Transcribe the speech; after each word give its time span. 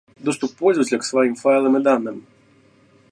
Доступ 0.19 0.55
пользователя 0.55 0.97
к 0.97 1.03
своим 1.03 1.35
файлам 1.35 1.77
и 1.77 1.83
данным 1.83 2.25